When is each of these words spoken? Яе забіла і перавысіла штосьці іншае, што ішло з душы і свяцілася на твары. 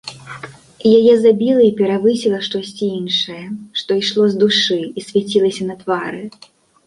Яе 0.97 1.11
забіла 1.23 1.61
і 1.65 1.71
перавысіла 1.81 2.39
штосьці 2.47 2.85
іншае, 3.01 3.43
што 3.81 3.91
ішло 4.01 4.23
з 4.33 4.41
душы 4.45 4.79
і 4.87 5.07
свяцілася 5.11 5.63
на 5.69 5.75
твары. 5.85 6.23